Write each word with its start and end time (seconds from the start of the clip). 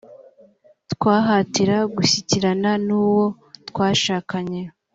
twihatira 0.91 1.77
gushyikirana 1.95 2.71
n 2.87 2.87
uwo 3.01 3.25
twashakanye 3.69 4.61